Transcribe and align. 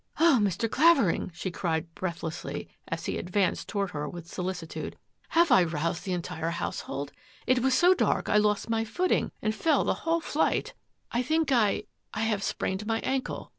"Oh, 0.19 0.39
Mr. 0.41 0.67
Clavering,'* 0.67 1.29
she 1.31 1.51
cried 1.51 1.93
breathlessly, 1.93 2.67
as 2.87 3.05
he 3.05 3.19
advanced 3.19 3.69
toward 3.69 3.91
her 3.91 4.09
with 4.09 4.25
solicitude," 4.27 4.97
have 5.37 5.51
I 5.51 5.63
roused 5.63 6.05
the 6.05 6.11
entire 6.11 6.49
household? 6.49 7.11
It 7.45 7.59
was 7.61 7.75
so 7.75 7.93
dark 7.93 8.27
I 8.27 8.37
lost 8.37 8.67
my 8.67 8.83
footing 8.83 9.31
and 9.43 9.53
fell 9.53 9.83
the 9.83 9.93
whole 10.01 10.19
flight. 10.21 10.73
I 11.11 11.21
think 11.21 11.51
I— 11.51 11.53
28 11.55 11.55
THAT 11.59 11.67
AFFAIR 11.67 11.75
AT 11.75 11.77
THE 11.77 12.15
MANOR 12.15 12.25
I 12.25 12.29
have 12.31 12.43
sprained 12.43 12.87
my 12.87 12.99
ankle." 13.01 13.49